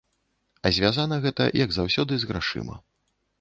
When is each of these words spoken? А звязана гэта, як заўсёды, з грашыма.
А 0.65 0.71
звязана 0.77 1.19
гэта, 1.25 1.47
як 1.65 1.69
заўсёды, 1.77 2.13
з 2.25 2.31
грашыма. 2.33 2.81